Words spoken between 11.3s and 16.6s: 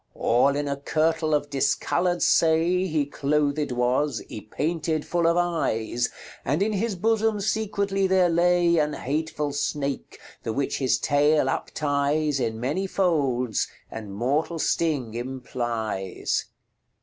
uptyes In many folds, and mortall sting implyes."